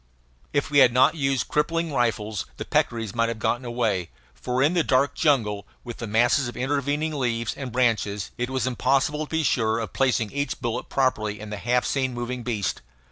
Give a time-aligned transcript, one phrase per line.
[0.51, 4.73] If we had not used crippling rifles the peccaries might have gotten away, for in
[4.73, 9.29] the dark jungle, with the masses of intervening leaves and branches, it was impossible to
[9.29, 12.81] be sure of placing each bullet properly in the half seen moving beast.